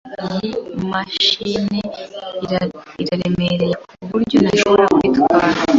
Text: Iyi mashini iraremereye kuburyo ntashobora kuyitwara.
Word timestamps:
Iyi 0.25 0.49
mashini 0.91 1.81
iraremereye 3.01 3.75
kuburyo 3.85 4.37
ntashobora 4.43 4.83
kuyitwara. 4.93 5.47